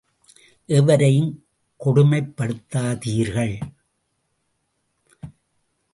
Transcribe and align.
எவரையும் 0.65 1.45
கொடுமைப் 1.77 2.33
படுத்தாதீர்கள். 2.37 3.59